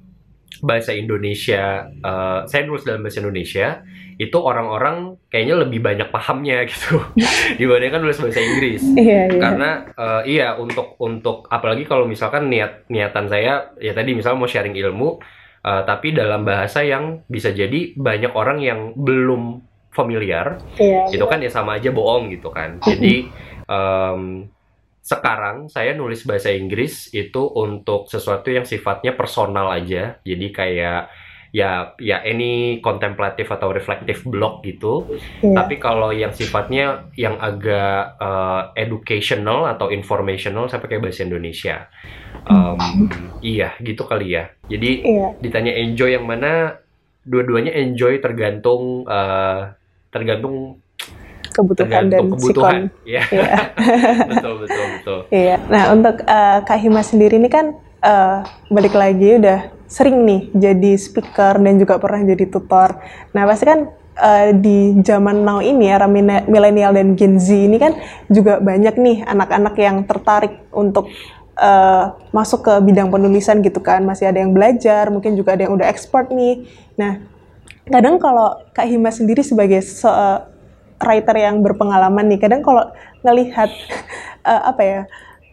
[0.62, 3.82] bahasa Indonesia uh, saya nulis dalam bahasa Indonesia
[4.16, 7.00] itu orang-orang kayaknya lebih banyak pahamnya gitu
[7.60, 9.40] dibandingkan nulis bahasa Inggris iya, iya.
[9.40, 14.48] karena uh, iya untuk untuk apalagi kalau misalkan niat niatan saya ya tadi misalnya mau
[14.48, 15.20] sharing ilmu
[15.64, 19.60] uh, tapi dalam bahasa yang bisa jadi banyak orang yang belum
[19.92, 21.30] familiar iya, itu iya.
[21.30, 23.28] kan ya sama aja bohong gitu kan jadi
[23.68, 24.48] um,
[25.06, 31.02] sekarang saya nulis bahasa Inggris itu untuk sesuatu yang sifatnya personal aja jadi kayak
[31.54, 35.06] ya ya any kontemplatif atau reflektif blog gitu.
[35.42, 35.62] Yeah.
[35.62, 41.86] Tapi kalau yang sifatnya yang agak uh, educational atau informational saya pakai bahasa Indonesia.
[42.46, 43.10] Um,
[43.42, 44.50] iya gitu kali ya.
[44.70, 45.30] Jadi yeah.
[45.42, 46.78] ditanya enjoy yang mana,
[47.26, 49.74] dua-duanya enjoy tergantung uh,
[50.14, 50.78] tergantung
[51.56, 52.80] kebutuhan dan kebutuhan.
[53.08, 53.22] Iya.
[54.30, 55.20] betul betul betul.
[55.32, 55.56] Iya.
[55.72, 57.72] Nah untuk uh, Kak Hima sendiri ini kan
[58.04, 62.98] uh, balik lagi udah sering nih jadi speaker dan juga pernah jadi tutor.
[63.32, 63.80] Nah pasti kan
[64.18, 66.10] uh, di zaman now ini era
[66.46, 67.94] milenial dan Gen Z ini kan
[68.26, 71.06] juga banyak nih anak-anak yang tertarik untuk
[71.58, 74.02] uh, masuk ke bidang penulisan gitu kan.
[74.02, 76.66] Masih ada yang belajar, mungkin juga ada yang udah expert nih.
[76.98, 77.22] Nah
[77.86, 80.42] kadang kalau Kak Hima sendiri sebagai se uh,
[80.96, 82.90] writer yang berpengalaman nih, kadang kalau
[83.22, 83.70] ngelihat
[84.42, 85.00] uh, apa ya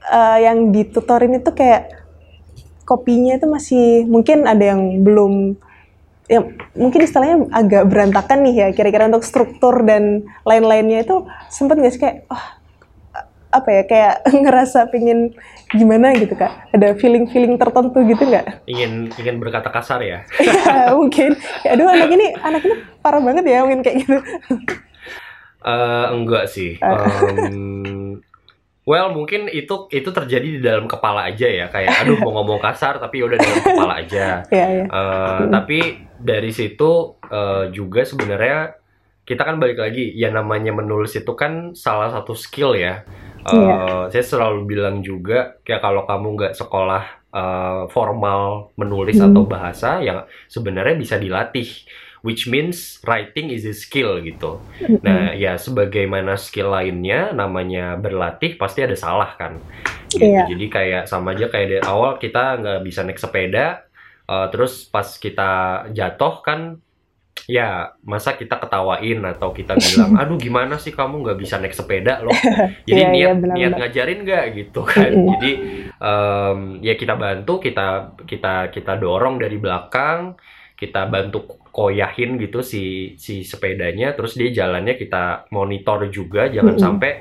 [0.10, 2.03] uh, yang ditutorin itu kayak
[2.84, 5.56] kopinya itu masih mungkin ada yang belum
[6.32, 6.40] ya
[6.80, 12.02] mungkin istilahnya agak berantakan nih ya kira-kira untuk struktur dan lain-lainnya itu sempet nggak sih
[12.02, 12.44] kayak oh,
[13.54, 15.38] apa ya kayak ngerasa pingin
[15.70, 16.74] gimana gitu kak?
[16.74, 18.66] Ada feeling-feeling tertentu gitu nggak?
[18.66, 20.26] Ingin ingin berkata kasar ya?
[20.74, 21.38] Ya mungkin.
[21.62, 24.18] Ya, aduh anak ini anak ini parah banget ya mungkin kayak gitu.
[25.64, 26.76] Uh, enggak sih.
[26.82, 28.20] Um,
[28.84, 33.00] Well, mungkin itu itu terjadi di dalam kepala aja ya, kayak aduh mau ngomong kasar
[33.00, 34.44] tapi udah dalam kepala aja.
[34.52, 34.88] yeah, yeah.
[34.92, 38.76] Uh, tapi dari situ uh, juga sebenarnya
[39.24, 43.08] kita kan balik lagi, ya namanya menulis itu kan salah satu skill ya.
[43.48, 44.04] Uh, yeah.
[44.12, 49.32] Saya selalu bilang juga, kayak kalau kamu nggak sekolah uh, formal menulis hmm.
[49.32, 51.88] atau bahasa, yang sebenarnya bisa dilatih
[52.24, 54.64] which means writing is a skill gitu.
[55.04, 59.60] Nah, ya sebagaimana skill lainnya namanya berlatih pasti ada salah kan.
[60.08, 60.24] Gitu.
[60.24, 60.48] Yeah.
[60.48, 63.84] Jadi kayak sama aja kayak dari awal kita nggak bisa naik sepeda,
[64.32, 65.52] uh, terus pas kita
[65.92, 66.80] jatuh kan
[67.44, 72.24] ya masa kita ketawain atau kita bilang aduh gimana sih kamu nggak bisa naik sepeda
[72.24, 72.32] loh
[72.88, 75.30] jadi yeah, niat yeah, benar, niat ngajarin nggak gitu kan mm -hmm.
[75.36, 75.52] jadi
[76.00, 80.40] um, ya kita bantu kita kita kita dorong dari belakang
[80.84, 86.78] kita bantu koyahin gitu si si sepedanya terus dia jalannya kita monitor juga jangan mm
[86.78, 86.86] -hmm.
[86.86, 87.12] sampai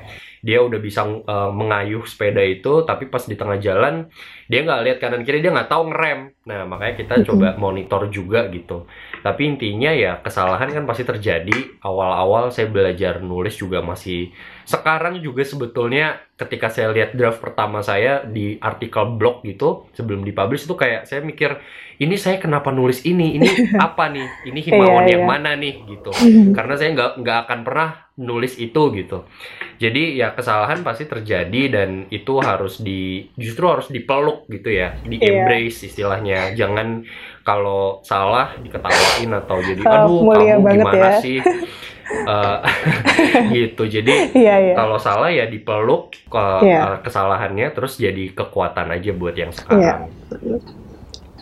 [0.43, 4.11] dia udah bisa uh, mengayuh sepeda itu tapi pas di tengah jalan
[4.51, 6.35] dia nggak lihat kanan kiri dia nggak tahu ngerem.
[6.43, 8.87] Nah makanya kita coba monitor juga gitu.
[9.23, 11.79] Tapi intinya ya kesalahan kan pasti terjadi.
[11.79, 18.23] Awal-awal saya belajar nulis juga masih sekarang juga sebetulnya ketika saya lihat draft pertama saya
[18.23, 21.59] di artikel blog gitu sebelum dipublish itu kayak saya mikir
[22.01, 23.37] ini saya kenapa nulis ini?
[23.37, 23.49] Ini
[23.87, 24.49] apa nih?
[24.49, 25.29] Ini himawan yeah, yang yeah.
[25.29, 25.73] mana nih?
[25.85, 26.11] gitu.
[26.57, 29.25] Karena saya nggak nggak akan pernah nulis itu gitu.
[29.77, 35.17] Jadi ya kesalahan pasti terjadi dan itu harus di justru harus dipeluk gitu ya di
[35.19, 35.45] iya.
[35.45, 35.87] embrace yeah.
[35.89, 37.07] istilahnya jangan
[37.43, 41.23] kalau salah diketawain atau jadi aduh oh, kamu gimana ya.
[41.23, 41.39] sih
[42.27, 42.59] uh,
[43.55, 44.75] gitu jadi yeah, yeah.
[44.75, 46.95] kalau salah ya dipeluk ke yeah.
[46.95, 50.61] uh, kesalahannya terus jadi kekuatan aja buat yang sekarang yeah.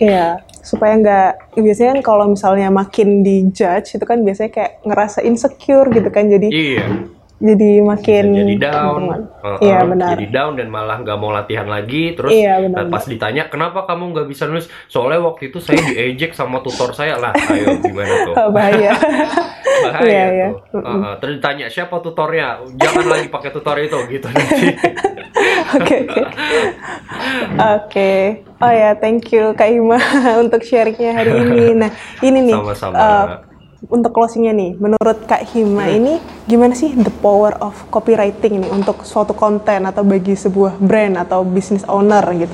[0.01, 5.93] Iya, supaya nggak biasanya kan kalau misalnya makin dijudge itu kan biasanya kayak ngerasa insecure
[5.93, 6.85] gitu kan jadi iya.
[7.41, 9.01] Jadi makin Bisa jadi down,
[9.41, 10.13] uh, iya benar.
[10.13, 12.13] Jadi down dan malah nggak mau latihan lagi.
[12.13, 16.37] Terus iya, benar, pas ditanya kenapa kamu nggak bisa nulis, soalnya waktu itu saya diejek
[16.37, 17.33] sama tutor saya lah.
[17.33, 18.33] Ayo gimana tuh?
[18.37, 18.93] Oh, bahaya.
[19.89, 20.47] bahaya iya, iya.
[20.69, 20.85] tuh.
[20.85, 24.67] Uh, uh, terus ditanya siapa tutornya, jangan lagi pakai tutor itu gitu nanti.
[25.71, 26.23] Oke oke.
[27.57, 28.11] Oke.
[28.61, 29.97] Oh ya, thank you Kak Ima
[30.43, 31.73] untuk sharingnya hari ini.
[31.73, 31.89] Nah,
[32.21, 32.55] ini nih.
[32.59, 32.95] Sama-sama.
[32.99, 33.25] Uh,
[33.89, 35.97] untuk closingnya nih, menurut Kak Hima hmm.
[35.97, 36.13] ini
[36.45, 41.41] gimana sih the power of copywriting ini untuk suatu konten atau bagi sebuah brand atau
[41.41, 42.53] business owner gitu?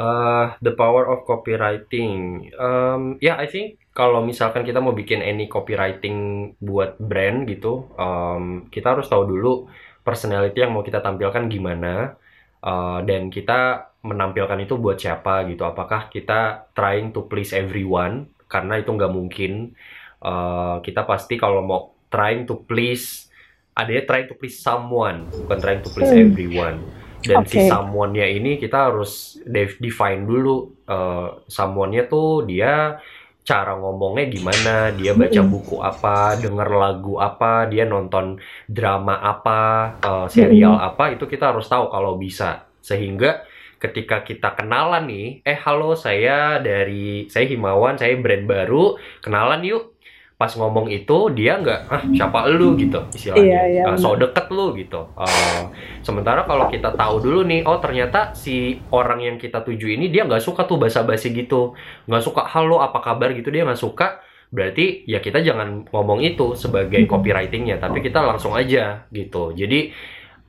[0.00, 5.20] Uh, the power of copywriting, um, ya yeah, I think kalau misalkan kita mau bikin
[5.20, 9.68] any copywriting buat brand gitu, um, kita harus tahu dulu
[10.00, 12.16] personality yang mau kita tampilkan gimana
[12.64, 18.82] uh, dan kita menampilkan itu buat siapa gitu apakah kita trying to please everyone karena
[18.82, 19.78] itu nggak mungkin
[20.26, 23.30] uh, kita pasti kalau mau trying to please
[23.78, 26.26] ada ya trying to please someone bukan trying to please hmm.
[26.26, 26.82] everyone
[27.20, 27.68] dan okay.
[27.68, 29.38] si someone-nya ini kita harus
[29.78, 32.96] define dulu uh, someone-nya tuh dia
[33.40, 40.26] cara ngomongnya gimana, dia baca buku apa, denger lagu apa, dia nonton drama apa, uh,
[40.30, 42.68] serial apa, itu kita harus tahu kalau bisa.
[42.78, 43.42] Sehingga
[43.80, 49.96] ketika kita kenalan nih, eh halo saya dari, saya Himawan, saya brand baru, kenalan yuk.
[50.36, 52.72] Pas ngomong itu dia nggak ah siapa lu?
[52.72, 53.44] gitu istilahnya.
[53.44, 55.12] Iya, iya, uh, so deket lu gitu.
[55.12, 55.68] Uh,
[56.00, 60.24] sementara kalau kita tahu dulu nih oh ternyata si orang yang kita tuju ini dia
[60.24, 61.76] nggak suka tuh basa-basi gitu.
[62.08, 63.36] Nggak suka halo apa kabar?
[63.36, 64.24] gitu dia nggak suka.
[64.48, 69.52] Berarti ya kita jangan ngomong itu sebagai copywritingnya tapi kita langsung aja gitu.
[69.52, 69.92] Jadi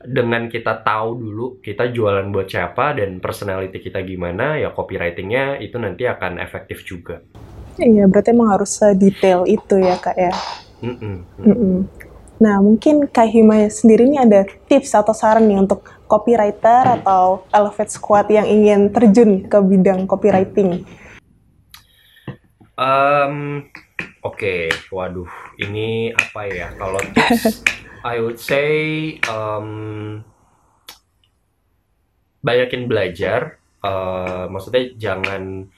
[0.05, 5.77] dengan kita tahu dulu kita jualan buat siapa dan personality kita gimana ya copywritingnya itu
[5.77, 7.21] nanti akan efektif juga
[7.79, 10.33] Iya, berarti emang harus sedetail itu ya kak ya.
[10.83, 11.15] Mm -mm.
[11.39, 11.77] Mm -mm.
[12.41, 17.93] Nah, mungkin Kak Hima sendiri ini ada tips atau saran nih untuk copywriter atau Elevate
[17.93, 20.81] Squad yang ingin terjun ke bidang copywriting?
[22.73, 23.69] Um,
[24.25, 24.89] Oke, okay.
[24.89, 25.29] waduh,
[25.61, 26.73] ini apa ya?
[26.81, 27.61] Kalau tips,
[28.01, 30.21] I would say um,
[32.41, 33.61] banyakin belajar.
[33.81, 35.69] Uh, maksudnya jangan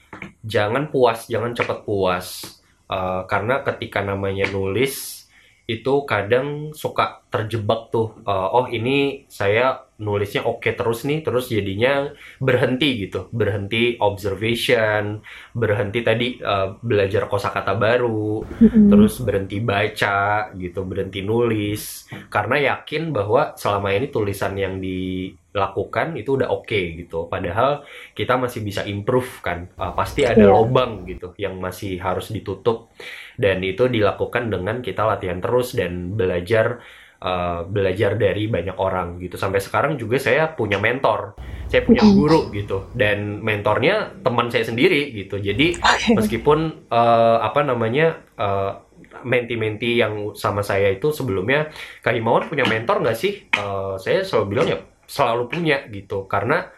[0.44, 2.60] jangan puas, jangan cepat puas.
[2.88, 5.24] Uh, karena ketika namanya nulis
[5.64, 11.46] itu kadang suka terjebak tuh uh, oh ini saya nulisnya oke okay terus nih terus
[11.46, 12.10] jadinya
[12.42, 13.30] berhenti gitu.
[13.30, 15.22] Berhenti observation
[15.54, 18.90] berhenti tadi uh, belajar kosakata baru mm-hmm.
[18.90, 22.10] terus berhenti baca gitu berhenti nulis.
[22.26, 27.30] Karena yakin bahwa selama ini tulisan yang dilakukan itu udah oke okay, gitu.
[27.30, 27.86] Padahal
[28.18, 29.70] kita masih bisa improve kan.
[29.78, 30.50] Uh, pasti ada yeah.
[30.50, 32.90] lobang gitu yang masih harus ditutup.
[33.38, 36.82] Dan itu dilakukan dengan kita latihan terus dan belajar
[37.24, 39.40] uh, belajar dari banyak orang gitu.
[39.40, 41.34] Sampai sekarang juga saya punya mentor.
[41.66, 42.92] Saya punya guru gitu.
[42.92, 45.40] Dan mentornya teman saya sendiri gitu.
[45.40, 46.12] Jadi okay.
[46.14, 48.84] meskipun uh, apa namanya uh,
[49.24, 51.72] menti-menti yang sama saya itu sebelumnya
[52.04, 53.48] Kak Himawan punya mentor nggak sih?
[53.56, 56.28] Uh, saya selalu bilang ya selalu punya gitu.
[56.28, 56.68] Karena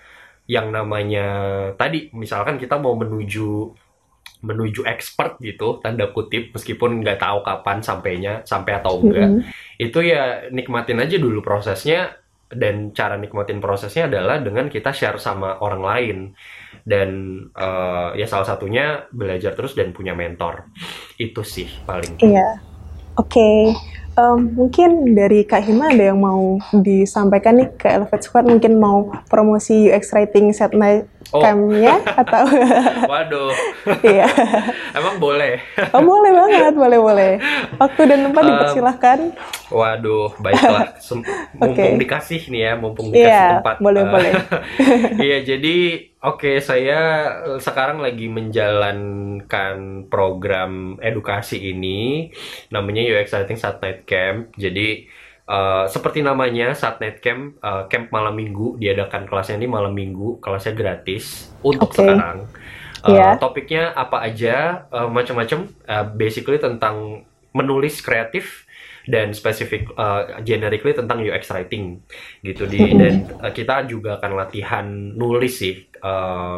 [0.47, 1.27] yang namanya
[1.75, 3.75] tadi misalkan kita mau menuju
[4.45, 9.29] menuju expert gitu tanda kutip meskipun nggak tahu kapan sampainya sampai atau enggak.
[9.29, 9.81] Mm -hmm.
[9.81, 15.59] itu ya nikmatin aja dulu prosesnya dan cara nikmatin prosesnya adalah dengan kita share sama
[15.59, 16.19] orang lain.
[16.87, 20.71] Dan uh, ya salah satunya belajar terus dan punya mentor.
[21.19, 22.23] Itu sih paling.
[22.23, 22.63] Iya.
[23.19, 23.35] Oke.
[23.35, 23.61] okay.
[24.17, 28.49] Um, mungkin dari Kak Hima ada yang mau disampaikan nih ke Elevate Squad?
[28.49, 31.43] Mungkin mau promosi UX writing set night oh.
[31.45, 32.45] campnya atau
[33.07, 33.53] waduh.
[34.03, 34.27] Iya.
[34.99, 35.61] Emang boleh?
[35.93, 37.33] Oh boleh banget boleh boleh.
[37.77, 39.19] Waktu dan tempat um, dipersilahkan.
[39.71, 40.97] waduh baiklah.
[41.57, 41.97] Mumpung okay.
[41.97, 43.77] dikasih nih ya mumpung dikasih yeah, tempat.
[43.81, 44.33] boleh uh, boleh.
[45.17, 45.77] Iya jadi
[46.27, 46.99] oke okay, saya
[47.55, 52.35] eh, sekarang lagi menjalankan program edukasi ini.
[52.75, 54.51] Namanya UX Writing Night Camp.
[54.59, 55.07] Jadi
[55.47, 58.83] Uh, seperti namanya saat night camp uh, camp malam minggu.
[58.83, 60.43] Diadakan kelasnya ini malam minggu.
[60.43, 62.03] Kelasnya gratis untuk okay.
[62.03, 62.51] sekarang.
[63.07, 63.39] Uh, yeah.
[63.39, 64.91] topiknya apa aja?
[64.91, 65.71] Uh, macam-macam.
[65.87, 67.23] Uh, basically tentang
[67.55, 68.67] menulis kreatif
[69.07, 72.03] dan spesifik uh, generically tentang UX writing.
[72.43, 72.67] Gitu.
[72.67, 75.87] Di dan uh, kita juga akan latihan nulis sih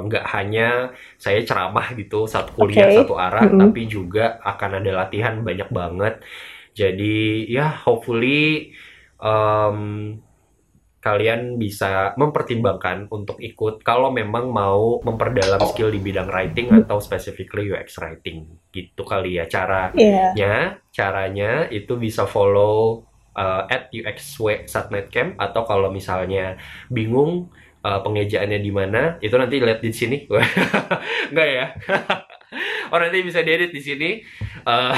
[0.05, 2.99] nggak uh, hanya saya ceramah gitu satu kuliah okay.
[3.01, 3.61] satu arah mm -hmm.
[3.65, 6.21] tapi juga akan ada latihan banyak banget
[6.75, 8.71] jadi ya hopefully
[9.19, 10.15] um,
[10.99, 17.71] kalian bisa mempertimbangkan untuk ikut kalau memang mau memperdalam skill di bidang writing atau specifically
[17.71, 20.77] UX writing gitu kali ya caranya yeah.
[20.91, 23.07] caranya itu bisa follow
[23.39, 26.59] uh, at UXW Satnet Camp atau kalau misalnya
[26.91, 27.47] bingung
[27.85, 30.17] uh, pengejaannya di mana itu nanti lihat di sini
[31.31, 31.67] enggak ya
[32.93, 34.11] oh nanti bisa diedit di sini
[34.65, 34.95] uh,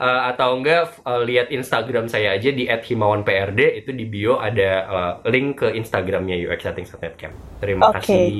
[0.00, 5.12] uh, atau enggak uh, lihat Instagram saya aja di @himawanprd itu di bio ada uh,
[5.30, 7.34] link ke Instagramnya UX Setting Camp.
[7.62, 7.98] Terima okay.
[8.02, 8.34] kasih.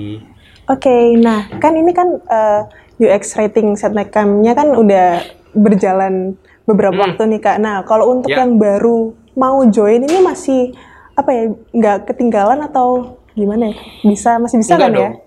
[0.70, 2.62] Oke, okay, nah kan ini kan uh,
[3.00, 5.24] UX Rating Campnya kan udah
[5.56, 6.36] berjalan
[6.68, 7.04] beberapa hmm.
[7.10, 7.58] waktu nih kak.
[7.58, 8.44] Nah kalau untuk yeah.
[8.44, 10.76] yang baru mau join ini masih
[11.18, 13.76] apa ya nggak ketinggalan atau gimana ya?
[14.04, 14.98] Bisa masih bisa Enggak kan ya?
[14.98, 15.12] dong.
[15.12, 15.18] ya?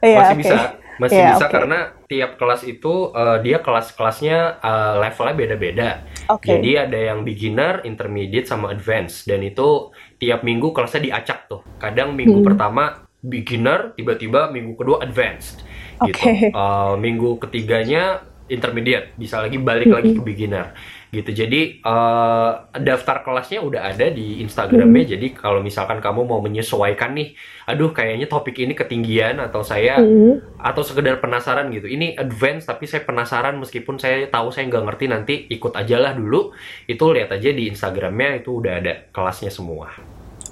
[0.00, 0.42] Iya, masih okay.
[0.42, 0.58] bisa
[1.00, 1.54] masih yeah, bisa okay.
[1.56, 1.78] karena
[2.12, 5.88] tiap kelas itu uh, dia kelas-kelasnya uh, levelnya beda-beda.
[6.28, 6.60] Okay.
[6.60, 9.88] Jadi ada yang beginner, intermediate sama advance dan itu
[10.20, 11.64] tiap minggu kelasnya diacak tuh.
[11.80, 12.48] Kadang minggu hmm.
[12.52, 15.64] pertama beginner, tiba-tiba minggu kedua advanced
[16.04, 16.52] gitu.
[16.52, 18.20] Uh, minggu ketiganya
[18.52, 19.96] intermediate, bisa lagi balik hmm.
[19.96, 20.76] lagi ke beginner
[21.10, 21.30] gitu.
[21.34, 25.04] Jadi uh, daftar kelasnya udah ada di Instagramnya.
[25.04, 25.12] Hmm.
[25.18, 27.34] Jadi kalau misalkan kamu mau menyesuaikan nih,
[27.66, 30.62] aduh kayaknya topik ini ketinggian atau saya hmm.
[30.62, 31.90] atau sekedar penasaran gitu.
[31.90, 36.12] Ini advance tapi saya penasaran meskipun saya tahu saya nggak ngerti nanti ikut aja lah
[36.14, 36.54] dulu.
[36.86, 39.90] Itu lihat aja di Instagramnya itu udah ada kelasnya semua.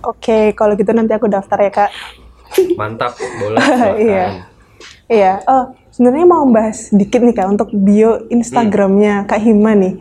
[0.03, 1.91] Oke, kalau gitu nanti aku daftar ya kak.
[2.75, 3.63] Mantap, boleh.
[4.11, 4.27] Iya.
[5.09, 5.33] Iya.
[5.49, 9.27] Oh, sebenarnya mau bahas dikit nih kak untuk bio Instagramnya hmm.
[9.27, 9.95] Kak Hima nih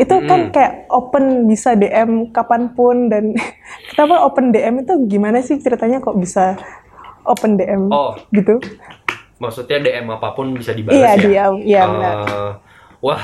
[0.00, 0.26] itu mm.
[0.26, 3.36] kan kayak open bisa DM kapan pun dan
[3.92, 6.56] kenapa open DM itu gimana sih ceritanya kok bisa
[7.28, 8.56] open DM oh, gitu?
[9.36, 11.24] Maksudnya DM apa pun bisa dibalas iya, ya?
[11.28, 12.52] Iya, iya uh,
[13.00, 13.20] Wah,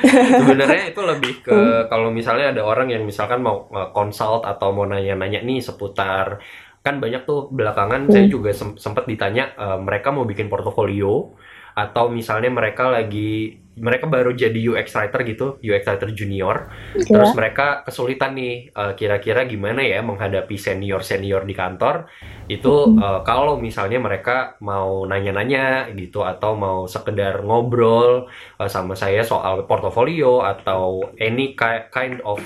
[0.40, 1.88] sebenarnya itu lebih ke hmm.
[1.88, 6.40] kalau misalnya ada orang yang misalkan mau consult atau mau nanya-nanya nih seputar
[6.84, 8.12] kan banyak tuh belakangan hmm.
[8.12, 11.32] saya juga sempat ditanya uh, mereka mau bikin portofolio
[11.72, 16.70] atau misalnya mereka lagi mereka baru jadi UX writer gitu, UX writer junior.
[16.94, 17.10] Yeah.
[17.10, 22.06] Terus mereka kesulitan nih uh, kira-kira gimana ya menghadapi senior-senior di kantor.
[22.46, 28.30] Itu uh, kalau misalnya mereka mau nanya-nanya gitu atau mau sekedar ngobrol
[28.62, 31.58] uh, sama saya soal portofolio atau any
[31.90, 32.38] kind of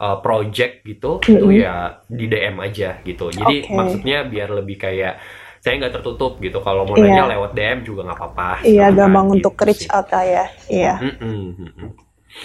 [0.00, 1.36] uh, project gitu, mm -hmm.
[1.36, 3.28] itu ya di DM aja gitu.
[3.28, 3.76] Jadi okay.
[3.76, 5.20] maksudnya biar lebih kayak
[5.62, 7.30] saya nggak tertutup gitu kalau mau nanya yeah.
[7.38, 11.14] lewat DM juga nggak apa-apa iya gampang gitu untuk reach out lah ya iya mm
[11.22, 11.90] -mm.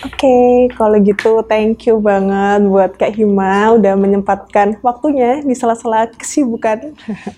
[0.03, 6.11] Oke, okay, kalau gitu thank you banget buat Kak Hima udah menyempatkan waktunya di sela-sela
[6.11, 6.91] kesibukan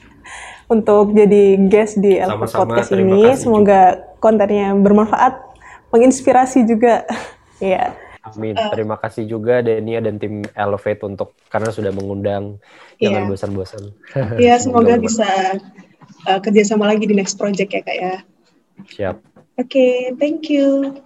[0.73, 3.37] untuk jadi guest di Elpot Podcast ini.
[3.37, 4.17] Semoga juga.
[4.17, 5.45] kontennya bermanfaat,
[5.93, 7.05] menginspirasi juga.
[7.59, 7.91] Iya.
[8.27, 8.55] Amin.
[8.55, 12.59] Uh, Terima kasih juga Denia dan tim Elevate untuk karena sudah mengundang.
[12.99, 13.29] Jangan yeah.
[13.31, 13.83] bosan-bosan.
[14.43, 15.29] Iya, semoga, semoga bisa
[16.27, 18.15] uh, kerjasama lagi di next project ya kak ya.
[18.91, 19.15] Siap.
[19.59, 20.99] Oke, okay, thank you.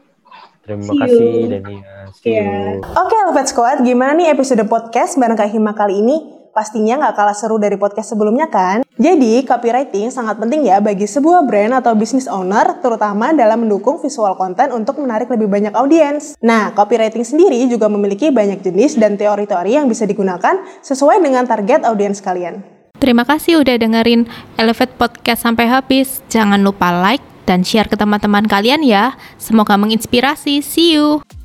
[0.64, 1.50] Terima See kasih you.
[1.52, 1.94] Dania.
[2.16, 2.80] See yeah.
[2.80, 2.86] you.
[2.86, 6.43] Oke, okay, Elevate Squad, gimana nih episode podcast bareng Kak Hima kali ini?
[6.54, 8.86] Pastinya nggak kalah seru dari podcast sebelumnya kan?
[8.96, 14.38] Jadi, copywriting sangat penting ya bagi sebuah brand atau business owner, terutama dalam mendukung visual
[14.38, 16.38] content untuk menarik lebih banyak audiens.
[16.40, 21.84] Nah, copywriting sendiri juga memiliki banyak jenis dan teori-teori yang bisa digunakan sesuai dengan target
[21.90, 22.62] audiens kalian.
[23.02, 26.24] Terima kasih udah dengerin Elevate Podcast sampai habis.
[26.32, 29.20] Jangan lupa like dan share ke teman-teman kalian ya.
[29.36, 30.64] Semoga menginspirasi.
[30.64, 31.43] See you!